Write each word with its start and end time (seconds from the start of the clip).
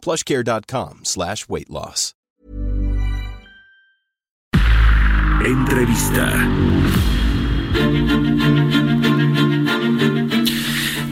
plushcare.com 0.00 1.00
slash 1.04 1.46
weight 1.48 1.70
loss. 1.70 2.14
Entrevista. 5.44 6.30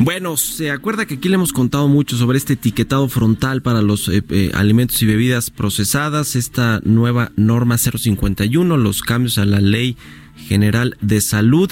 Bueno, 0.00 0.36
se 0.36 0.70
acuerda 0.70 1.06
que 1.06 1.14
aquí 1.14 1.28
le 1.28 1.36
hemos 1.36 1.52
contado 1.52 1.88
mucho 1.88 2.16
sobre 2.16 2.38
este 2.38 2.52
etiquetado 2.54 3.08
frontal 3.08 3.62
para 3.62 3.80
los 3.80 4.08
eh, 4.08 4.22
eh, 4.30 4.50
alimentos 4.54 5.00
y 5.02 5.06
bebidas 5.06 5.50
procesadas, 5.50 6.36
esta 6.36 6.80
nueva 6.84 7.32
norma 7.36 7.78
051, 7.78 8.76
los 8.76 9.02
cambios 9.02 9.38
a 9.38 9.44
la 9.44 9.60
ley 9.60 9.96
general 10.38 10.96
de 11.00 11.20
salud. 11.20 11.70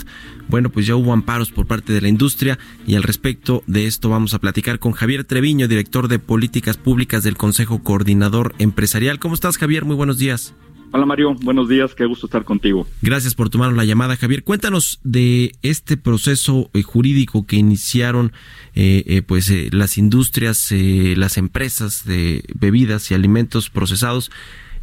Bueno, 0.49 0.71
pues 0.71 0.87
ya 0.87 0.97
hubo 0.97 1.13
amparos 1.13 1.51
por 1.51 1.67
parte 1.67 1.93
de 1.93 2.01
la 2.01 2.09
industria 2.09 2.59
y 2.87 2.95
al 2.95 3.03
respecto 3.03 3.63
de 3.67 3.87
esto 3.87 4.09
vamos 4.09 4.35
a 4.35 4.39
platicar 4.39 4.79
con 4.79 4.93
Javier 4.93 5.25
Treviño, 5.25 5.69
director 5.69 6.09
de 6.09 6.19
políticas 6.19 6.77
públicas 6.77 7.23
del 7.23 7.37
Consejo 7.37 7.83
Coordinador 7.83 8.55
Empresarial. 8.59 9.19
¿Cómo 9.19 9.35
estás, 9.35 9.59
Javier? 9.59 9.85
Muy 9.85 9.97
buenos 9.97 10.19
días. 10.19 10.55
Hola 10.93 11.05
Mario, 11.05 11.35
buenos 11.35 11.69
días, 11.69 11.95
qué 11.95 12.07
gusto 12.07 12.27
estar 12.27 12.45
contigo. 12.45 12.87
Gracias 13.03 13.35
por 13.35 13.51
tomar 13.51 13.73
la 13.73 13.85
llamada, 13.85 14.17
Javier. 14.17 14.45
Cuéntanos 14.45 15.01
de 15.03 15.53
este 15.63 15.97
proceso 15.97 16.71
eh, 16.73 16.83
jurídico 16.83 17.45
que 17.45 17.57
iniciaron 17.57 18.33
eh, 18.75 19.03
eh, 19.07 19.23
pues 19.23 19.53
las 19.75 19.99
industrias, 19.99 20.73
las 20.73 21.37
empresas 21.39 22.05
de 22.05 22.45
bebidas 22.55 23.11
y 23.11 23.15
alimentos 23.15 23.69
procesados 23.69 24.31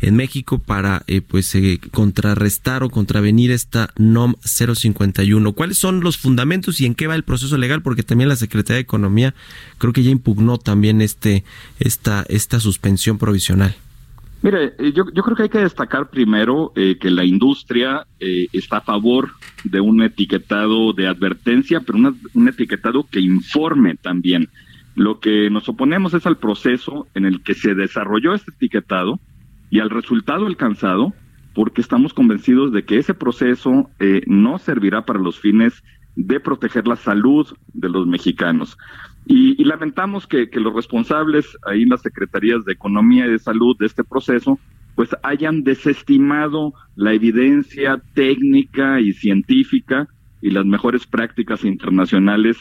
en 0.03 0.15
México 0.15 0.59
para 0.59 1.03
pues 1.27 1.57
contrarrestar 1.91 2.83
o 2.83 2.89
contravenir 2.89 3.51
esta 3.51 3.89
NOM 3.97 4.35
051. 4.43 5.53
¿Cuáles 5.53 5.77
son 5.77 6.01
los 6.01 6.17
fundamentos 6.17 6.79
y 6.81 6.85
en 6.85 6.95
qué 6.95 7.07
va 7.07 7.15
el 7.15 7.23
proceso 7.23 7.57
legal? 7.57 7.81
Porque 7.81 8.03
también 8.03 8.29
la 8.29 8.35
Secretaría 8.35 8.75
de 8.75 8.81
Economía 8.81 9.33
creo 9.77 9.93
que 9.93 10.03
ya 10.03 10.11
impugnó 10.11 10.57
también 10.57 11.01
este 11.01 11.43
esta 11.79 12.25
esta 12.29 12.59
suspensión 12.59 13.17
provisional. 13.17 13.75
Mire, 14.43 14.73
eh, 14.77 14.91
yo, 14.93 15.05
yo 15.13 15.23
creo 15.23 15.37
que 15.37 15.43
hay 15.43 15.49
que 15.49 15.59
destacar 15.59 16.09
primero 16.09 16.73
eh, 16.75 16.97
que 16.99 17.09
la 17.09 17.23
industria 17.23 18.05
eh, 18.19 18.47
está 18.51 18.77
a 18.77 18.81
favor 18.81 19.31
de 19.63 19.79
un 19.79 20.03
etiquetado 20.03 20.91
de 20.91 21.07
advertencia, 21.07 21.79
pero 21.79 21.97
un 22.33 22.47
etiquetado 22.49 23.07
que 23.09 23.21
informe 23.21 23.95
también. 23.95 24.49
Lo 24.95 25.21
que 25.21 25.49
nos 25.49 25.69
oponemos 25.69 26.13
es 26.13 26.25
al 26.25 26.37
proceso 26.37 27.07
en 27.15 27.23
el 27.23 27.41
que 27.41 27.53
se 27.53 27.73
desarrolló 27.73 28.33
este 28.33 28.51
etiquetado 28.51 29.21
y 29.73 29.79
al 29.79 29.89
resultado 29.89 30.45
alcanzado, 30.45 31.15
porque 31.55 31.81
estamos 31.81 32.13
convencidos 32.13 32.71
de 32.71 32.85
que 32.85 32.99
ese 32.99 33.15
proceso 33.15 33.89
no 34.27 34.59
servirá 34.59 35.03
para 35.03 35.17
los 35.17 35.39
fines 35.39 35.83
de 36.15 36.39
proteger 36.39 36.87
la 36.87 36.95
salud 36.95 37.47
de 37.73 37.89
los 37.89 38.05
mexicanos. 38.05 38.77
Y, 39.25 39.63
lamentamos 39.63 40.27
que, 40.27 40.47
los 40.53 40.75
responsables 40.75 41.57
ahí 41.65 41.81
en 41.81 41.89
las 41.89 42.03
secretarías 42.03 42.63
de 42.65 42.73
Economía 42.73 43.25
y 43.25 43.31
de 43.31 43.39
Salud 43.39 43.75
de 43.79 43.87
este 43.87 44.03
proceso, 44.03 44.59
pues 44.93 45.09
hayan 45.23 45.63
desestimado 45.63 46.75
la 46.95 47.13
evidencia 47.13 47.99
técnica 48.13 49.01
y 49.01 49.11
científica 49.13 50.07
y 50.39 50.51
las 50.51 50.67
mejores 50.67 51.07
prácticas 51.07 51.65
internacionales 51.65 52.57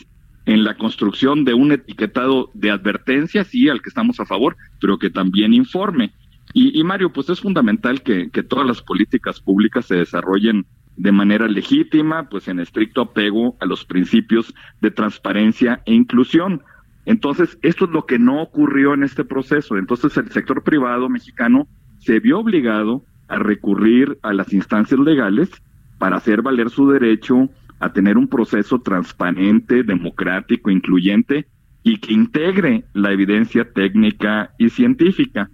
en 0.47 0.64
la 0.64 0.78
construcción 0.78 1.44
de 1.44 1.53
un 1.53 1.72
etiquetado 1.72 2.50
de 2.54 2.70
advertencia, 2.70 3.44
sí, 3.44 3.69
al 3.69 3.82
que 3.82 3.91
estamos 3.91 4.19
a 4.19 4.25
favor, 4.25 4.56
pero 4.81 4.98
que 4.98 5.10
también 5.10 5.53
informe. 5.53 6.10
Y, 6.54 6.82
Mario, 6.84 7.12
pues 7.12 7.28
es 7.30 7.40
fundamental 7.40 8.02
que 8.02 8.42
todas 8.42 8.66
las 8.66 8.82
políticas 8.82 9.40
públicas 9.40 9.86
se 9.86 9.96
desarrollen 9.96 10.66
de 10.96 11.12
manera 11.12 11.48
legítima, 11.48 12.28
pues 12.28 12.48
en 12.48 12.60
estricto 12.60 13.00
apego 13.00 13.56
a 13.60 13.66
los 13.66 13.84
principios 13.84 14.54
de 14.80 14.90
transparencia 14.90 15.82
e 15.86 15.94
inclusión. 15.94 16.62
Entonces, 17.06 17.58
esto 17.62 17.86
es 17.86 17.90
lo 17.90 18.06
que 18.06 18.18
no 18.18 18.42
ocurrió 18.42 18.94
en 18.94 19.02
este 19.02 19.24
proceso. 19.24 19.76
Entonces, 19.76 20.16
el 20.16 20.30
sector 20.30 20.62
privado 20.62 21.08
mexicano 21.08 21.66
se 21.98 22.20
vio 22.20 22.40
obligado 22.40 23.04
a 23.28 23.38
recurrir 23.38 24.19
a 24.22 24.32
las 24.32 24.52
instancias 24.52 25.00
legales 25.00 25.50
para 25.98 26.16
hacer 26.16 26.42
valer 26.42 26.70
su 26.70 26.90
derecho 26.90 27.48
a 27.80 27.92
tener 27.92 28.16
un 28.16 28.28
proceso 28.28 28.80
transparente, 28.80 29.82
democrático, 29.82 30.70
incluyente 30.70 31.46
y 31.82 31.98
que 31.98 32.12
integre 32.12 32.84
la 32.92 33.12
evidencia 33.12 33.72
técnica 33.72 34.52
y 34.58 34.69
científica. 34.69 35.50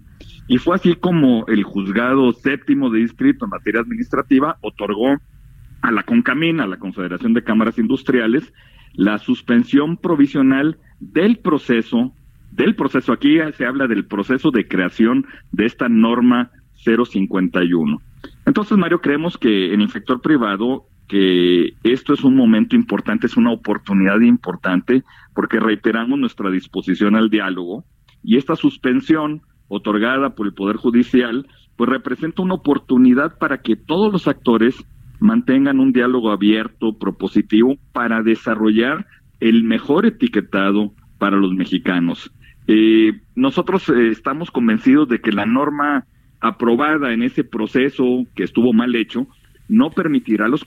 Y 0.49 0.57
fue 0.57 0.75
así 0.75 0.95
como 0.95 1.45
el 1.47 1.63
juzgado 1.63 2.33
séptimo 2.33 2.89
de 2.89 3.01
distrito 3.01 3.45
en 3.45 3.51
materia 3.51 3.81
administrativa 3.81 4.57
otorgó 4.61 5.15
a 5.81 5.91
la 5.91 6.01
CONCAMIN, 6.01 6.59
a 6.59 6.65
la 6.65 6.77
Confederación 6.77 7.35
de 7.35 7.43
Cámaras 7.43 7.77
Industriales, 7.77 8.51
la 8.93 9.19
suspensión 9.19 9.97
provisional 9.97 10.79
del 10.99 11.37
proceso, 11.37 12.15
del 12.51 12.75
proceso, 12.75 13.13
aquí 13.13 13.37
se 13.55 13.65
habla 13.67 13.85
del 13.85 14.07
proceso 14.07 14.49
de 14.49 14.67
creación 14.67 15.27
de 15.51 15.67
esta 15.67 15.87
norma 15.87 16.49
051. 16.83 18.01
Entonces, 18.47 18.75
Mario, 18.75 19.01
creemos 19.01 19.37
que 19.37 19.71
en 19.71 19.81
el 19.81 19.91
sector 19.91 20.19
privado 20.19 20.87
que 21.07 21.73
esto 21.83 22.13
es 22.13 22.23
un 22.23 22.35
momento 22.35 22.75
importante, 22.75 23.27
es 23.27 23.37
una 23.37 23.51
oportunidad 23.51 24.19
importante, 24.21 25.03
porque 25.35 25.59
reiteramos 25.59 26.17
nuestra 26.17 26.49
disposición 26.49 27.15
al 27.15 27.29
diálogo 27.29 27.85
y 28.23 28.37
esta 28.37 28.55
suspensión 28.55 29.43
otorgada 29.69 30.35
por 30.35 30.47
el 30.47 30.53
Poder 30.53 30.75
Judicial, 30.75 31.47
pues 31.77 31.89
representa 31.89 32.41
una 32.41 32.55
oportunidad 32.55 33.37
para 33.37 33.61
que 33.61 33.77
todos 33.77 34.11
los 34.11 34.27
actores 34.27 34.75
mantengan 35.19 35.79
un 35.79 35.93
diálogo 35.93 36.31
abierto, 36.31 36.97
propositivo, 36.97 37.77
para 37.93 38.21
desarrollar 38.21 39.07
el 39.39 39.63
mejor 39.63 40.05
etiquetado 40.05 40.93
para 41.17 41.37
los 41.37 41.53
mexicanos. 41.53 42.31
Eh, 42.67 43.21
nosotros 43.35 43.87
eh, 43.89 44.09
estamos 44.09 44.51
convencidos 44.51 45.07
de 45.07 45.21
que 45.21 45.31
la 45.31 45.45
norma 45.45 46.05
aprobada 46.41 47.13
en 47.13 47.23
ese 47.23 47.43
proceso 47.43 48.25
que 48.35 48.43
estuvo 48.43 48.73
mal 48.73 48.95
hecho 48.95 49.27
no 49.67 49.91
permitirá 49.91 50.45
a 50.45 50.49
los, 50.49 50.65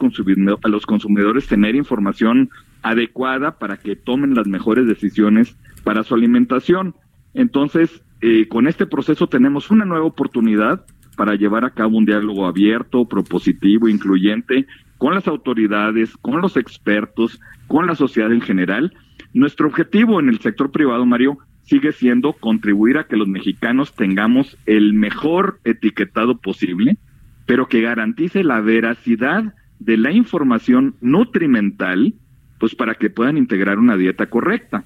a 0.62 0.69
los 0.69 0.87
consumidores 0.87 1.47
tener 1.49 1.75
información 1.75 2.51
adecuada 2.83 3.59
para 3.59 3.77
que 3.77 3.97
tomen 3.97 4.35
las 4.35 4.47
mejores 4.47 4.87
decisiones 4.87 5.57
para 5.83 6.05
su 6.05 6.15
alimentación. 6.15 6.95
Entonces, 7.35 8.03
eh, 8.22 8.47
con 8.47 8.69
este 8.69 8.87
proceso 8.87 9.27
tenemos 9.27 9.72
una 9.72 9.84
nueva 9.84 10.06
oportunidad 10.06 10.87
para 11.16 11.34
llevar 11.34 11.65
a 11.65 11.71
cabo 11.71 11.99
un 11.99 12.06
diálogo 12.06 12.47
abierto, 12.47 13.05
propositivo, 13.05 13.88
incluyente 13.88 14.66
con 14.97 15.15
las 15.15 15.27
autoridades, 15.27 16.16
con 16.19 16.41
los 16.41 16.56
expertos, 16.56 17.41
con 17.66 17.88
la 17.88 17.97
sociedad 17.97 18.32
en 18.32 18.41
general. 18.41 18.94
Nuestro 19.34 19.66
objetivo 19.66 20.21
en 20.21 20.28
el 20.28 20.38
sector 20.38 20.71
privado, 20.71 21.05
Mario, 21.05 21.38
sigue 21.65 21.91
siendo 21.91 22.32
contribuir 22.34 22.97
a 22.97 23.09
que 23.09 23.16
los 23.16 23.27
mexicanos 23.27 23.93
tengamos 23.93 24.56
el 24.66 24.94
mejor 24.94 25.59
etiquetado 25.65 26.38
posible, 26.38 26.99
pero 27.44 27.66
que 27.66 27.81
garantice 27.81 28.44
la 28.44 28.61
veracidad 28.61 29.53
de 29.81 29.97
la 29.97 30.12
información 30.12 30.94
nutrimental, 31.00 32.15
pues 32.61 32.77
para 32.77 32.94
que 32.94 33.11
puedan 33.11 33.37
integrar 33.37 33.81
una 33.81 33.97
dieta 33.97 34.27
correcta 34.27 34.84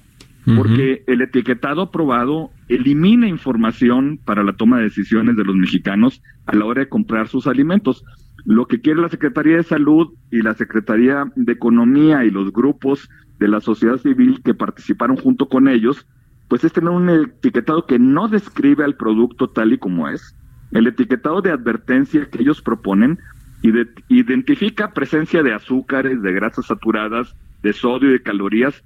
porque 0.55 1.03
el 1.07 1.21
etiquetado 1.21 1.81
aprobado 1.81 2.51
elimina 2.69 3.27
información 3.27 4.17
para 4.23 4.43
la 4.43 4.53
toma 4.53 4.77
de 4.77 4.83
decisiones 4.83 5.35
de 5.35 5.43
los 5.43 5.55
mexicanos 5.55 6.21
a 6.45 6.55
la 6.55 6.63
hora 6.63 6.81
de 6.81 6.89
comprar 6.89 7.27
sus 7.27 7.47
alimentos. 7.47 8.05
Lo 8.45 8.65
que 8.65 8.79
quiere 8.79 9.01
la 9.01 9.09
Secretaría 9.09 9.57
de 9.57 9.63
Salud 9.63 10.13
y 10.31 10.41
la 10.41 10.53
Secretaría 10.53 11.25
de 11.35 11.51
Economía 11.51 12.23
y 12.23 12.31
los 12.31 12.53
grupos 12.53 13.09
de 13.39 13.49
la 13.49 13.59
sociedad 13.59 13.97
civil 13.97 14.41
que 14.41 14.53
participaron 14.53 15.17
junto 15.17 15.49
con 15.49 15.67
ellos, 15.67 16.07
pues 16.47 16.63
es 16.63 16.71
tener 16.71 16.91
un 16.91 17.09
etiquetado 17.09 17.85
que 17.85 17.99
no 17.99 18.29
describe 18.29 18.85
al 18.85 18.95
producto 18.95 19.49
tal 19.49 19.73
y 19.73 19.77
como 19.77 20.07
es. 20.07 20.33
El 20.71 20.87
etiquetado 20.87 21.41
de 21.41 21.51
advertencia 21.51 22.29
que 22.29 22.41
ellos 22.41 22.61
proponen 22.61 23.19
identifica 24.07 24.93
presencia 24.93 25.43
de 25.43 25.53
azúcares, 25.53 26.21
de 26.21 26.31
grasas 26.31 26.67
saturadas, 26.67 27.35
de 27.63 27.73
sodio 27.73 28.09
y 28.09 28.13
de 28.13 28.21
calorías 28.21 28.81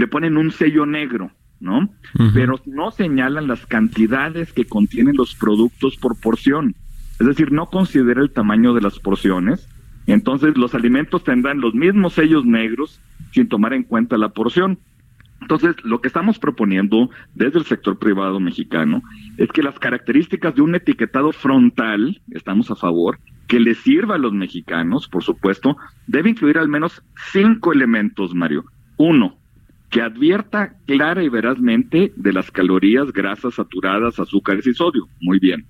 le 0.00 0.08
ponen 0.08 0.36
un 0.36 0.50
sello 0.50 0.86
negro, 0.86 1.30
¿no? 1.60 1.88
Pero 2.32 2.60
no 2.66 2.90
señalan 2.90 3.46
las 3.46 3.66
cantidades 3.66 4.52
que 4.52 4.66
contienen 4.66 5.16
los 5.16 5.34
productos 5.34 5.96
por 5.96 6.18
porción. 6.20 6.74
Es 7.20 7.26
decir, 7.26 7.52
no 7.52 7.66
considera 7.66 8.20
el 8.20 8.30
tamaño 8.30 8.74
de 8.74 8.80
las 8.80 8.98
porciones. 8.98 9.68
Entonces, 10.06 10.56
los 10.56 10.74
alimentos 10.74 11.24
tendrán 11.24 11.60
los 11.60 11.74
mismos 11.74 12.14
sellos 12.14 12.44
negros 12.44 13.00
sin 13.32 13.48
tomar 13.48 13.72
en 13.72 13.84
cuenta 13.84 14.18
la 14.18 14.30
porción. 14.30 14.78
Entonces, 15.40 15.76
lo 15.84 16.00
que 16.00 16.08
estamos 16.08 16.38
proponiendo 16.38 17.10
desde 17.34 17.58
el 17.58 17.64
sector 17.64 17.98
privado 17.98 18.40
mexicano 18.40 19.02
es 19.36 19.50
que 19.50 19.62
las 19.62 19.78
características 19.78 20.54
de 20.54 20.62
un 20.62 20.74
etiquetado 20.74 21.32
frontal, 21.32 22.20
estamos 22.30 22.70
a 22.70 22.76
favor, 22.76 23.18
que 23.46 23.60
le 23.60 23.74
sirva 23.74 24.14
a 24.14 24.18
los 24.18 24.32
mexicanos, 24.32 25.06
por 25.08 25.22
supuesto, 25.22 25.76
debe 26.06 26.30
incluir 26.30 26.58
al 26.58 26.68
menos 26.68 27.02
cinco 27.32 27.72
elementos, 27.72 28.34
Mario. 28.34 28.64
Uno, 28.96 29.36
que 29.90 30.02
advierta 30.02 30.76
clara 30.86 31.22
y 31.22 31.28
verazmente 31.28 32.12
de 32.16 32.32
las 32.32 32.50
calorías, 32.50 33.12
grasas 33.12 33.54
saturadas, 33.54 34.18
azúcares 34.18 34.66
y 34.66 34.74
sodio. 34.74 35.08
Muy 35.20 35.38
bien. 35.38 35.66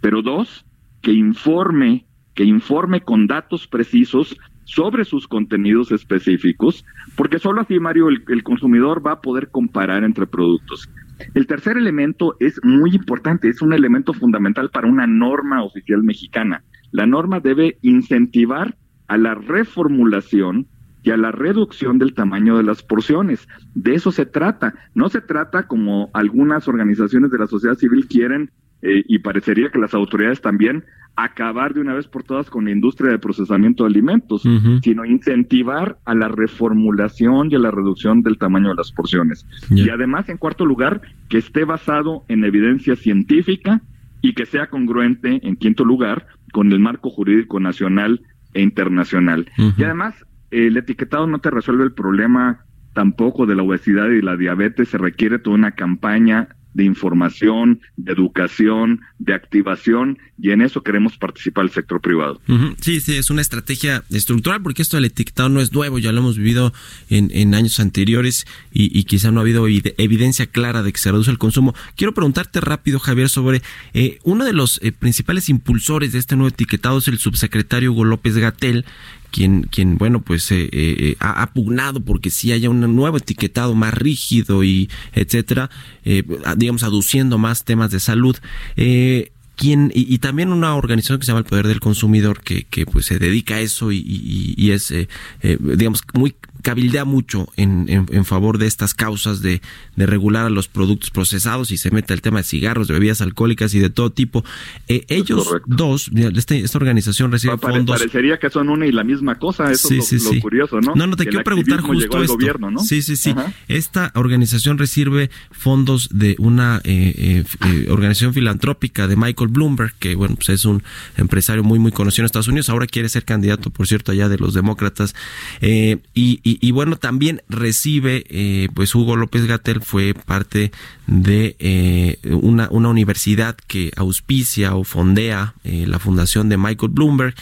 Pero 0.00 0.22
dos, 0.22 0.64
que 1.02 1.12
informe, 1.12 2.06
que 2.34 2.44
informe 2.44 3.00
con 3.02 3.26
datos 3.26 3.66
precisos 3.66 4.36
sobre 4.70 5.04
sus 5.04 5.26
contenidos 5.26 5.90
específicos, 5.90 6.84
porque 7.16 7.40
solo 7.40 7.60
así, 7.60 7.80
Mario, 7.80 8.08
el, 8.08 8.42
consumidor 8.44 9.04
va 9.04 9.12
a 9.12 9.20
poder 9.20 9.50
comparar 9.50 10.04
entre 10.04 10.26
productos. 10.26 10.88
El 11.34 11.46
tercer 11.46 11.76
elemento 11.76 12.36
es 12.38 12.60
muy 12.62 12.94
importante, 12.94 13.48
es 13.48 13.60
un 13.62 13.72
elemento 13.72 14.12
fundamental 14.12 14.70
para 14.70 14.86
una 14.86 15.06
norma 15.06 15.62
oficial 15.64 16.02
mexicana. 16.02 16.62
La 16.92 17.04
norma 17.04 17.40
debe 17.40 17.78
incentivar 17.82 18.76
a 19.08 19.18
la 19.18 19.34
reformulación 19.34 20.68
y 21.02 21.10
a 21.10 21.16
la 21.16 21.32
reducción 21.32 21.98
del 21.98 22.14
tamaño 22.14 22.56
de 22.56 22.62
las 22.62 22.82
porciones. 22.82 23.48
De 23.74 23.94
eso 23.94 24.12
se 24.12 24.26
trata. 24.26 24.74
No 24.94 25.08
se 25.08 25.20
trata 25.20 25.66
como 25.66 26.10
algunas 26.12 26.68
organizaciones 26.68 27.30
de 27.30 27.38
la 27.38 27.46
sociedad 27.46 27.74
civil 27.74 28.06
quieren 28.06 28.50
eh, 28.82 29.02
y 29.06 29.18
parecería 29.18 29.70
que 29.70 29.78
las 29.78 29.94
autoridades 29.94 30.40
también 30.40 30.84
acabar 31.16 31.74
de 31.74 31.80
una 31.80 31.94
vez 31.94 32.06
por 32.06 32.22
todas 32.22 32.48
con 32.48 32.64
la 32.64 32.70
industria 32.70 33.10
de 33.10 33.18
procesamiento 33.18 33.84
de 33.84 33.90
alimentos, 33.90 34.42
sino 34.82 35.04
incentivar 35.04 35.98
a 36.04 36.14
la 36.14 36.28
reformulación 36.28 37.50
y 37.50 37.56
a 37.56 37.58
la 37.58 37.70
reducción 37.70 38.22
del 38.22 38.38
tamaño 38.38 38.70
de 38.70 38.76
las 38.76 38.92
porciones. 38.92 39.46
Y 39.70 39.90
además, 39.90 40.28
en 40.28 40.38
cuarto 40.38 40.64
lugar, 40.64 41.02
que 41.28 41.38
esté 41.38 41.64
basado 41.64 42.24
en 42.28 42.44
evidencia 42.44 42.96
científica 42.96 43.82
y 44.22 44.34
que 44.34 44.46
sea 44.46 44.68
congruente, 44.68 45.40
en 45.46 45.56
quinto 45.56 45.84
lugar, 45.84 46.26
con 46.52 46.72
el 46.72 46.80
marco 46.80 47.10
jurídico 47.10 47.60
nacional 47.60 48.22
e 48.54 48.62
internacional. 48.62 49.46
Y 49.76 49.82
además, 49.82 50.14
el 50.50 50.76
etiquetado 50.76 51.26
no 51.26 51.38
te 51.38 51.50
resuelve 51.50 51.84
el 51.84 51.92
problema 51.92 52.64
tampoco 52.92 53.46
de 53.46 53.54
la 53.54 53.62
obesidad 53.62 54.08
y 54.08 54.22
la 54.22 54.36
diabetes, 54.36 54.88
se 54.88 54.98
requiere 54.98 55.38
toda 55.38 55.56
una 55.56 55.72
campaña 55.72 56.48
de 56.72 56.84
información, 56.84 57.80
de 57.96 58.12
educación, 58.12 59.00
de 59.18 59.34
activación, 59.34 60.18
y 60.38 60.50
en 60.50 60.62
eso 60.62 60.82
queremos 60.82 61.18
participar 61.18 61.64
el 61.64 61.70
sector 61.70 62.00
privado. 62.00 62.40
Sí, 62.80 63.00
sí, 63.00 63.16
es 63.16 63.28
una 63.30 63.42
estrategia 63.42 64.04
estructural, 64.10 64.62
porque 64.62 64.82
esto 64.82 64.96
del 64.96 65.06
etiquetado 65.06 65.48
no 65.48 65.60
es 65.60 65.72
nuevo, 65.72 65.98
ya 65.98 66.12
lo 66.12 66.20
hemos 66.20 66.38
vivido 66.38 66.72
en, 67.08 67.30
en 67.32 67.54
años 67.54 67.80
anteriores 67.80 68.46
y, 68.72 69.02
quizá 69.04 69.32
no 69.32 69.40
ha 69.40 69.42
habido 69.42 69.66
evidencia 69.66 70.46
clara 70.46 70.82
de 70.82 70.92
que 70.92 70.98
se 70.98 71.10
reduce 71.10 71.30
el 71.30 71.38
consumo. 71.38 71.74
Quiero 71.96 72.14
preguntarte 72.14 72.60
rápido, 72.60 73.00
Javier, 73.00 73.28
sobre 73.28 73.62
eh, 73.92 74.18
uno 74.22 74.44
de 74.44 74.52
los 74.52 74.78
eh, 74.82 74.92
principales 74.92 75.48
impulsores 75.48 76.12
de 76.12 76.20
este 76.20 76.36
nuevo 76.36 76.50
etiquetado 76.50 76.98
es 76.98 77.08
el 77.08 77.18
subsecretario 77.18 77.92
Hugo 77.92 78.04
López 78.04 78.36
Gatel, 78.36 78.84
quien, 79.30 79.62
quien 79.62 79.96
bueno, 79.98 80.20
pues 80.22 80.50
eh, 80.50 80.68
eh, 80.72 81.16
ha, 81.20 81.52
pugnado 81.52 82.00
porque 82.00 82.30
si 82.30 82.52
haya 82.52 82.70
un 82.70 82.80
nuevo 82.94 83.16
etiquetado 83.16 83.74
más 83.74 83.94
rígido 83.94 84.64
y 84.64 84.90
etcétera, 85.12 85.70
eh, 86.04 86.22
digamos, 86.56 86.82
aduciendo 86.82 87.38
más 87.38 87.64
temas 87.64 87.90
de 87.90 88.00
salud. 88.00 88.36
Eh, 88.76 89.32
quien, 89.60 89.92
y, 89.94 90.16
también 90.20 90.52
una 90.52 90.74
organización 90.74 91.18
que 91.18 91.26
se 91.26 91.32
llama 91.32 91.40
el 91.40 91.44
Poder 91.44 91.68
del 91.68 91.80
Consumidor 91.80 92.40
que, 92.40 92.64
que 92.64 92.86
pues 92.86 93.04
se 93.04 93.18
dedica 93.18 93.56
a 93.56 93.60
eso 93.60 93.92
y, 93.92 93.98
y, 93.98 94.54
y 94.56 94.70
es 94.70 94.90
eh, 94.90 95.06
digamos 95.42 96.02
muy 96.14 96.34
cabildea 96.62 97.04
mucho 97.04 97.48
en, 97.56 97.86
en, 97.88 98.24
favor 98.24 98.58
de 98.58 98.66
estas 98.66 98.94
causas 98.94 99.42
de, 99.42 99.60
de, 99.96 100.06
regular 100.06 100.46
a 100.46 100.50
los 100.50 100.68
productos 100.68 101.10
procesados 101.10 101.70
y 101.70 101.78
se 101.78 101.90
mete 101.90 102.14
el 102.14 102.22
tema 102.22 102.38
de 102.38 102.44
cigarros, 102.44 102.88
de 102.88 102.94
bebidas 102.94 103.20
alcohólicas 103.20 103.74
y 103.74 103.78
de 103.78 103.90
todo 103.90 104.10
tipo. 104.10 104.44
Eh, 104.88 105.04
ellos 105.08 105.48
dos, 105.66 106.10
este, 106.14 106.60
esta 106.60 106.78
organización 106.78 107.32
recibe 107.32 107.58
fondos. 107.58 107.98
Parecería 107.98 108.38
que 108.38 108.50
son 108.50 108.68
una 108.68 108.86
y 108.86 108.92
la 108.92 109.04
misma 109.04 109.36
cosa, 109.36 109.70
eso 109.70 109.92
es 109.92 110.12
lo, 110.22 110.40
curioso, 110.40 110.80
¿no? 110.80 110.94
No, 110.94 111.06
no, 111.06 111.16
te 111.16 111.26
quiero 111.26 111.44
preguntar 111.44 111.80
justo 111.80 112.22
esto. 112.22 112.34
Gobierno, 112.34 112.70
¿no? 112.70 112.80
Sí, 112.80 113.02
sí, 113.02 113.16
sí. 113.16 113.34
Esta 113.68 114.12
organización 114.14 114.78
recibe 114.78 115.30
fondos 115.50 116.08
de 116.12 116.36
una 116.38 116.80
eh, 116.84 117.44
eh, 117.66 117.86
organización 117.90 118.34
filantrópica 118.34 119.08
de 119.08 119.16
Michael 119.16 119.49
Bloomberg, 119.50 119.94
que 119.98 120.14
bueno, 120.14 120.36
pues 120.36 120.48
es 120.50 120.64
un 120.64 120.82
empresario 121.16 121.62
muy, 121.62 121.78
muy 121.78 121.92
conocido 121.92 122.22
en 122.22 122.26
Estados 122.26 122.48
Unidos, 122.48 122.68
ahora 122.68 122.86
quiere 122.86 123.08
ser 123.08 123.24
candidato, 123.24 123.70
por 123.70 123.86
cierto, 123.86 124.12
allá 124.12 124.28
de 124.28 124.38
los 124.38 124.54
demócratas. 124.54 125.14
y 125.60 126.40
y, 126.42 126.70
bueno, 126.72 126.96
también 126.96 127.42
recibe, 127.48 128.24
eh, 128.28 128.68
pues 128.74 128.94
Hugo 128.94 129.16
López 129.16 129.46
Gatel 129.46 129.80
fue 129.82 130.14
parte 130.14 130.72
de 131.06 131.56
eh, 131.58 132.18
una, 132.24 132.68
una 132.70 132.88
universidad 132.88 133.56
que 133.66 133.92
auspicia 133.96 134.74
o 134.74 134.84
fondea 134.84 135.54
eh, 135.64 135.84
la 135.86 135.98
fundación 135.98 136.48
de 136.48 136.56
Michael 136.56 136.92
Bloomberg 136.92 137.34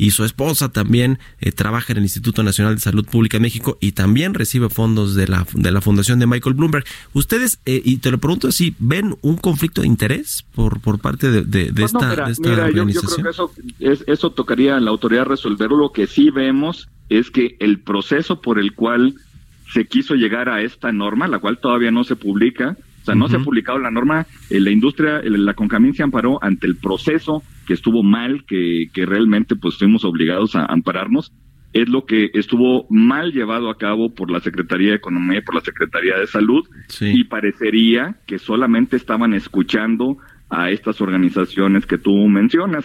y 0.00 0.12
su 0.12 0.24
esposa 0.24 0.70
también 0.70 1.18
trabaja 1.56 1.92
en 1.92 1.98
el 1.98 2.04
Instituto 2.04 2.42
Nacional 2.42 2.74
de 2.74 2.80
Salud 2.80 3.04
Pública 3.04 3.36
de 3.36 3.42
México 3.42 3.76
y 3.82 3.92
también 3.92 4.32
recibe 4.32 4.70
fondos 4.70 5.14
de 5.14 5.28
la, 5.28 5.46
de 5.52 5.70
la 5.70 5.82
fundación 5.82 6.18
de 6.18 6.26
Michael 6.26 6.54
Bloomberg. 6.54 6.86
Ustedes, 7.12 7.60
y 7.66 7.98
te 7.98 8.10
lo 8.10 8.16
pregunto 8.16 8.48
así, 8.48 8.74
¿ven 8.78 9.18
un 9.20 9.36
conflicto 9.36 9.82
de 9.82 9.88
interés 9.88 10.46
por, 10.54 10.80
por 10.80 11.00
parte 11.00 11.30
de, 11.30 11.42
de, 11.42 11.70
pues 11.70 11.92
esta, 11.92 12.12
organización? 12.12 12.88
Yo, 12.88 13.02
creo 13.02 13.24
que 13.24 13.28
eso, 13.28 13.52
eso 14.06 14.30
tocaría 14.30 14.78
a 14.78 14.80
la 14.80 14.90
autoridad 14.90 15.26
resolverlo. 15.26 15.76
Lo 15.76 15.92
que 15.92 16.06
sí 16.06 16.30
vemos 16.30 16.88
es 17.10 17.30
que 17.30 17.58
el 17.60 17.80
proceso 17.80 18.40
por 18.40 18.58
el 18.58 18.72
cual 18.72 19.16
se 19.70 19.86
quiso 19.86 20.14
llegar 20.14 20.48
a 20.48 20.62
esta 20.62 20.92
norma, 20.92 21.28
la 21.28 21.40
cual 21.40 21.58
todavía 21.58 21.90
no 21.90 22.04
se 22.04 22.16
publica, 22.16 22.78
o 23.02 23.04
sea, 23.04 23.14
no 23.14 23.28
se 23.28 23.36
ha 23.36 23.40
publicado 23.40 23.78
la 23.78 23.90
norma, 23.90 24.26
eh, 24.50 24.60
la 24.60 24.70
industria, 24.70 25.22
la 25.24 25.54
Concamín 25.54 25.94
se 25.94 26.02
amparó 26.02 26.38
ante 26.42 26.66
el 26.66 26.76
proceso 26.76 27.42
que 27.66 27.74
estuvo 27.74 28.02
mal, 28.02 28.44
que, 28.44 28.90
que 28.92 29.06
realmente 29.06 29.56
pues 29.56 29.78
fuimos 29.78 30.04
obligados 30.04 30.54
a 30.54 30.66
ampararnos, 30.66 31.32
es 31.72 31.88
lo 31.88 32.04
que 32.04 32.30
estuvo 32.34 32.86
mal 32.90 33.32
llevado 33.32 33.70
a 33.70 33.78
cabo 33.78 34.12
por 34.12 34.30
la 34.30 34.40
Secretaría 34.40 34.90
de 34.90 34.96
Economía 34.96 35.38
y 35.38 35.42
por 35.42 35.54
la 35.54 35.60
Secretaría 35.60 36.18
de 36.18 36.26
Salud. 36.26 36.66
Y 37.00 37.24
parecería 37.24 38.16
que 38.26 38.38
solamente 38.38 38.96
estaban 38.96 39.34
escuchando 39.34 40.18
a 40.48 40.70
estas 40.70 41.00
organizaciones 41.00 41.86
que 41.86 41.98
tú 41.98 42.14
mencionas. 42.28 42.84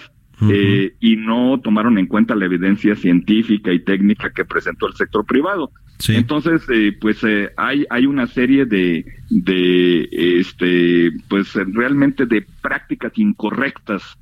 Eh, 0.49 0.95
y 0.99 1.15
no 1.15 1.61
tomaron 1.63 1.97
en 1.97 2.07
cuenta 2.07 2.35
la 2.35 2.43
evidencia 2.43 2.93
científica 2.97 3.71
y 3.71 3.79
técnica 3.79 4.31
que 4.31 4.43
presentó 4.43 4.85
el 4.85 4.93
sector 4.93 5.25
privado. 5.25 5.71
Entonces, 6.07 6.61
eh, 6.69 6.95
pues 6.99 7.23
eh, 7.23 7.51
hay 7.57 7.85
hay 7.89 8.05
una 8.05 8.27
serie 8.27 8.65
de 8.65 9.05
de 9.29 10.09
este 10.11 11.11
pues 11.27 11.53
realmente 11.53 12.25
de 12.25 12.45
prácticas 12.61 13.17
incorrectas 13.17 14.17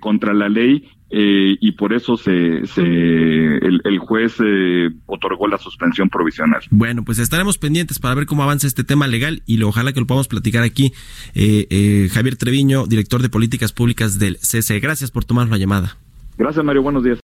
contra 0.00 0.34
la 0.34 0.50
ley 0.50 0.86
eh, 1.16 1.56
y 1.60 1.72
por 1.72 1.92
eso 1.92 2.16
se, 2.16 2.66
se 2.66 2.82
el, 2.82 3.98
juez 4.00 4.34
eh, 4.44 4.90
otorgó 5.06 5.46
la 5.46 5.58
suspensión 5.58 6.08
provisional. 6.08 6.60
Bueno, 6.70 7.04
pues 7.04 7.20
estaremos 7.20 7.56
pendientes 7.56 8.00
para 8.00 8.16
ver 8.16 8.26
cómo 8.26 8.42
avanza 8.42 8.66
este 8.66 8.82
tema 8.82 9.06
legal 9.06 9.42
y 9.46 9.58
lo, 9.58 9.68
ojalá 9.68 9.92
que 9.92 10.00
lo 10.00 10.06
podamos 10.06 10.26
platicar 10.26 10.64
aquí. 10.64 10.92
Eh, 11.36 12.08
Javier 12.12 12.34
Treviño, 12.34 12.86
director 12.86 13.22
de 13.22 13.28
políticas 13.28 13.72
públicas 13.72 14.18
del 14.18 14.38
CC. 14.38 14.80
Gracias 14.80 15.12
por 15.12 15.24
tomar 15.24 15.48
la 15.48 15.56
llamada. 15.56 15.96
Gracias, 16.36 16.64
Mario. 16.64 16.82
Buenos 16.82 17.04
días. 17.04 17.23